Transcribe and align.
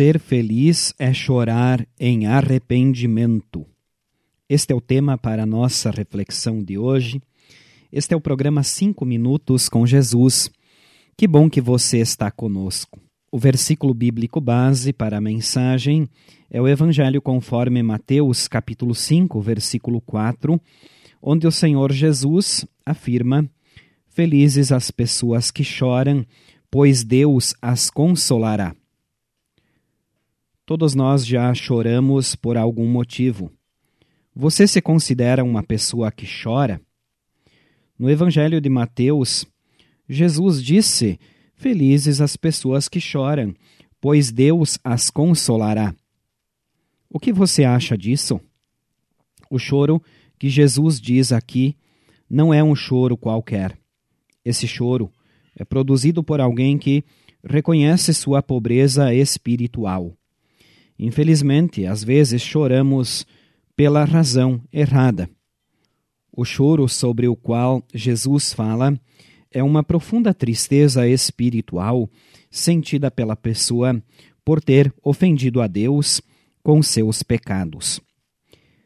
Ser 0.00 0.18
feliz 0.18 0.94
é 0.98 1.12
chorar 1.12 1.86
em 1.98 2.24
arrependimento. 2.26 3.66
Este 4.48 4.72
é 4.72 4.74
o 4.74 4.80
tema 4.80 5.18
para 5.18 5.42
a 5.42 5.46
nossa 5.46 5.90
reflexão 5.90 6.64
de 6.64 6.78
hoje. 6.78 7.20
Este 7.92 8.14
é 8.14 8.16
o 8.16 8.20
programa 8.20 8.62
Cinco 8.62 9.04
Minutos 9.04 9.68
com 9.68 9.84
Jesus. 9.84 10.50
Que 11.18 11.28
bom 11.28 11.50
que 11.50 11.60
você 11.60 11.98
está 11.98 12.30
conosco. 12.30 12.98
O 13.30 13.38
versículo 13.38 13.92
bíblico 13.92 14.40
base 14.40 14.90
para 14.90 15.18
a 15.18 15.20
mensagem 15.20 16.08
é 16.50 16.62
o 16.62 16.66
Evangelho 16.66 17.20
conforme 17.20 17.82
Mateus, 17.82 18.48
capítulo 18.48 18.94
5, 18.94 19.38
versículo 19.42 20.00
4, 20.00 20.58
onde 21.20 21.46
o 21.46 21.52
Senhor 21.52 21.92
Jesus 21.92 22.64
afirma: 22.86 23.46
Felizes 24.08 24.72
as 24.72 24.90
pessoas 24.90 25.50
que 25.50 25.62
choram, 25.62 26.24
pois 26.70 27.04
Deus 27.04 27.54
as 27.60 27.90
consolará. 27.90 28.74
Todos 30.70 30.94
nós 30.94 31.26
já 31.26 31.52
choramos 31.52 32.36
por 32.36 32.56
algum 32.56 32.86
motivo. 32.86 33.50
Você 34.32 34.68
se 34.68 34.80
considera 34.80 35.42
uma 35.42 35.64
pessoa 35.64 36.12
que 36.12 36.24
chora? 36.24 36.80
No 37.98 38.08
Evangelho 38.08 38.60
de 38.60 38.68
Mateus, 38.68 39.44
Jesus 40.08 40.62
disse: 40.62 41.18
Felizes 41.56 42.20
as 42.20 42.36
pessoas 42.36 42.88
que 42.88 43.00
choram, 43.00 43.52
pois 44.00 44.30
Deus 44.30 44.78
as 44.84 45.10
consolará. 45.10 45.92
O 47.12 47.18
que 47.18 47.32
você 47.32 47.64
acha 47.64 47.98
disso? 47.98 48.40
O 49.50 49.58
choro 49.58 50.00
que 50.38 50.48
Jesus 50.48 51.00
diz 51.00 51.32
aqui 51.32 51.76
não 52.30 52.54
é 52.54 52.62
um 52.62 52.76
choro 52.76 53.16
qualquer. 53.16 53.76
Esse 54.44 54.68
choro 54.68 55.10
é 55.56 55.64
produzido 55.64 56.22
por 56.22 56.40
alguém 56.40 56.78
que 56.78 57.02
reconhece 57.42 58.14
sua 58.14 58.40
pobreza 58.40 59.12
espiritual. 59.12 60.16
Infelizmente, 61.02 61.86
às 61.86 62.04
vezes 62.04 62.42
choramos 62.42 63.26
pela 63.74 64.04
razão 64.04 64.60
errada. 64.70 65.30
O 66.30 66.44
choro 66.44 66.86
sobre 66.86 67.26
o 67.26 67.34
qual 67.34 67.82
Jesus 67.94 68.52
fala 68.52 69.00
é 69.50 69.62
uma 69.62 69.82
profunda 69.82 70.34
tristeza 70.34 71.08
espiritual 71.08 72.06
sentida 72.50 73.10
pela 73.10 73.34
pessoa 73.34 73.98
por 74.44 74.62
ter 74.62 74.92
ofendido 75.02 75.62
a 75.62 75.66
Deus 75.66 76.20
com 76.62 76.82
seus 76.82 77.22
pecados. 77.22 77.98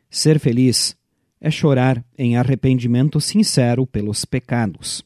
Ser 0.09 0.39
feliz 0.39 0.97
é 1.41 1.51
chorar 1.51 2.05
em 2.17 2.37
arrependimento 2.37 3.21
sincero 3.21 3.84
pelos 3.89 4.25
pecados. 4.25 5.05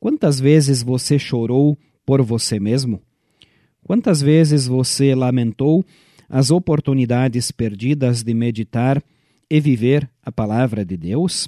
Quantas 0.00 0.40
vezes 0.40 0.82
você 0.82 1.20
chorou 1.20 1.78
por 2.04 2.20
você 2.20 2.58
mesmo? 2.58 3.00
Quantas 3.84 4.22
vezes 4.22 4.66
você 4.66 5.14
lamentou 5.14 5.84
as 6.26 6.50
oportunidades 6.50 7.50
perdidas 7.50 8.22
de 8.22 8.32
meditar 8.32 9.04
e 9.48 9.60
viver 9.60 10.10
a 10.22 10.32
palavra 10.32 10.86
de 10.86 10.96
Deus? 10.96 11.46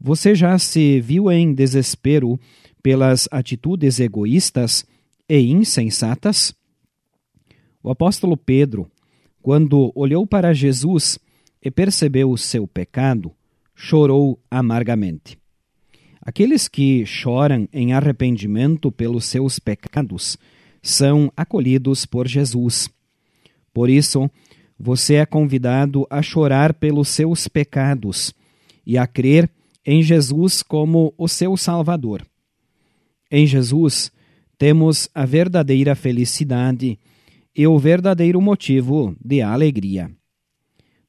Você 0.00 0.34
já 0.34 0.58
se 0.58 1.00
viu 1.00 1.30
em 1.30 1.54
desespero 1.54 2.38
pelas 2.82 3.28
atitudes 3.30 4.00
egoístas 4.00 4.84
e 5.28 5.38
insensatas? 5.52 6.52
O 7.80 7.90
apóstolo 7.90 8.36
Pedro, 8.36 8.90
quando 9.40 9.92
olhou 9.94 10.26
para 10.26 10.52
Jesus 10.52 11.16
e 11.62 11.70
percebeu 11.70 12.32
o 12.32 12.38
seu 12.38 12.66
pecado, 12.66 13.30
chorou 13.72 14.40
amargamente. 14.50 15.38
Aqueles 16.20 16.66
que 16.66 17.06
choram 17.06 17.68
em 17.72 17.92
arrependimento 17.92 18.90
pelos 18.90 19.26
seus 19.26 19.60
pecados 19.60 20.36
são 20.82 21.32
acolhidos 21.36 22.06
por 22.06 22.26
Jesus. 22.26 22.88
Por 23.72 23.88
isso, 23.88 24.30
você 24.78 25.16
é 25.16 25.26
convidado 25.26 26.06
a 26.08 26.22
chorar 26.22 26.74
pelos 26.74 27.08
seus 27.08 27.46
pecados 27.46 28.34
e 28.86 28.96
a 28.96 29.06
crer 29.06 29.50
em 29.84 30.02
Jesus 30.02 30.62
como 30.62 31.14
o 31.16 31.28
seu 31.28 31.56
Salvador. 31.56 32.26
Em 33.30 33.46
Jesus, 33.46 34.10
temos 34.58 35.08
a 35.14 35.24
verdadeira 35.24 35.94
felicidade 35.94 36.98
e 37.54 37.66
o 37.66 37.78
verdadeiro 37.78 38.40
motivo 38.40 39.16
de 39.24 39.42
alegria. 39.42 40.10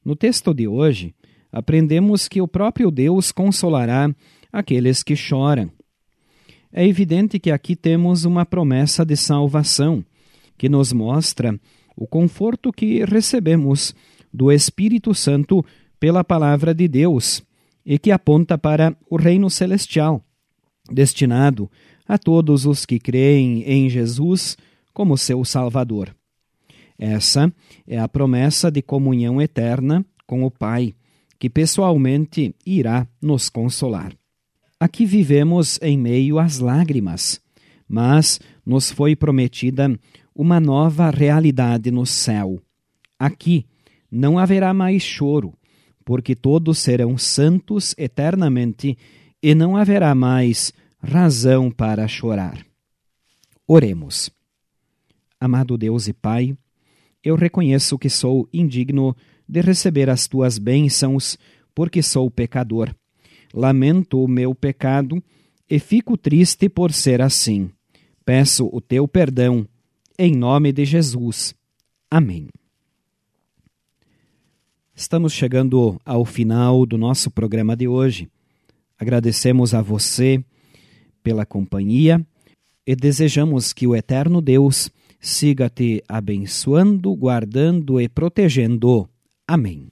No 0.04 0.16
texto 0.16 0.52
de 0.52 0.66
hoje, 0.66 1.14
aprendemos 1.50 2.28
que 2.28 2.40
o 2.40 2.48
próprio 2.48 2.90
Deus 2.90 3.30
consolará 3.30 4.14
aqueles 4.52 5.02
que 5.02 5.16
choram. 5.16 5.70
É 6.72 6.86
evidente 6.86 7.38
que 7.38 7.50
aqui 7.50 7.76
temos 7.76 8.24
uma 8.24 8.46
promessa 8.46 9.04
de 9.04 9.14
salvação, 9.14 10.02
que 10.56 10.68
nos 10.68 10.92
mostra 10.92 11.58
o 11.94 12.06
conforto 12.06 12.72
que 12.72 13.04
recebemos 13.04 13.94
do 14.32 14.50
Espírito 14.50 15.14
Santo 15.14 15.64
pela 16.00 16.24
palavra 16.24 16.74
de 16.74 16.88
Deus 16.88 17.42
e 17.84 17.98
que 17.98 18.10
aponta 18.10 18.56
para 18.56 18.96
o 19.10 19.16
reino 19.16 19.50
celestial, 19.50 20.24
destinado 20.90 21.70
a 22.08 22.16
todos 22.16 22.64
os 22.64 22.86
que 22.86 22.98
creem 22.98 23.62
em 23.64 23.90
Jesus 23.90 24.56
como 24.94 25.18
seu 25.18 25.44
Salvador. 25.44 26.14
Essa 26.98 27.52
é 27.86 27.98
a 27.98 28.08
promessa 28.08 28.70
de 28.70 28.80
comunhão 28.80 29.42
eterna 29.42 30.04
com 30.26 30.44
o 30.44 30.50
Pai, 30.50 30.94
que 31.38 31.50
pessoalmente 31.50 32.54
irá 32.64 33.06
nos 33.20 33.50
consolar. 33.50 34.12
Aqui 34.82 35.06
vivemos 35.06 35.78
em 35.80 35.96
meio 35.96 36.40
às 36.40 36.58
lágrimas, 36.58 37.40
mas 37.88 38.40
nos 38.66 38.90
foi 38.90 39.14
prometida 39.14 39.96
uma 40.34 40.58
nova 40.58 41.08
realidade 41.08 41.88
no 41.92 42.04
céu. 42.04 42.60
Aqui 43.16 43.64
não 44.10 44.40
haverá 44.40 44.74
mais 44.74 45.00
choro, 45.04 45.54
porque 46.04 46.34
todos 46.34 46.80
serão 46.80 47.16
santos 47.16 47.94
eternamente 47.96 48.98
e 49.40 49.54
não 49.54 49.76
haverá 49.76 50.16
mais 50.16 50.72
razão 51.00 51.70
para 51.70 52.08
chorar. 52.08 52.66
Oremos. 53.68 54.32
Amado 55.38 55.78
Deus 55.78 56.08
e 56.08 56.12
Pai, 56.12 56.56
eu 57.22 57.36
reconheço 57.36 57.96
que 57.96 58.10
sou 58.10 58.48
indigno 58.52 59.14
de 59.48 59.60
receber 59.60 60.10
as 60.10 60.26
tuas 60.26 60.58
bênçãos, 60.58 61.38
porque 61.72 62.02
sou 62.02 62.28
pecador 62.28 62.92
lamento 63.52 64.22
o 64.22 64.28
meu 64.28 64.54
pecado 64.54 65.22
e 65.68 65.78
fico 65.78 66.16
triste 66.16 66.68
por 66.68 66.92
ser 66.92 67.20
assim. 67.20 67.70
Peço 68.24 68.68
o 68.72 68.80
teu 68.80 69.08
perdão, 69.08 69.66
em 70.18 70.34
nome 70.36 70.72
de 70.72 70.84
Jesus. 70.84 71.54
Amém. 72.10 72.48
Estamos 74.94 75.32
chegando 75.32 76.00
ao 76.04 76.24
final 76.24 76.84
do 76.84 76.98
nosso 76.98 77.30
programa 77.30 77.74
de 77.74 77.88
hoje. 77.88 78.28
Agradecemos 78.98 79.74
a 79.74 79.82
você 79.82 80.44
pela 81.22 81.46
companhia 81.46 82.24
e 82.86 82.94
desejamos 82.94 83.72
que 83.72 83.86
o 83.86 83.96
eterno 83.96 84.40
Deus 84.40 84.90
siga 85.18 85.70
te 85.70 86.02
abençoando, 86.08 87.14
guardando 87.14 88.00
e 88.00 88.08
protegendo. 88.08 89.08
Amém. 89.46 89.88